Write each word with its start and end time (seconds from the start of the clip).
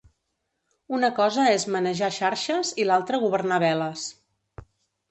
Una 0.99 1.09
cosa 1.19 1.45
és 1.57 1.67
manejar 1.75 2.11
xarxes 2.17 2.73
i 2.85 2.89
l'altra 2.91 3.25
governar 3.27 3.65
veles. 3.69 4.09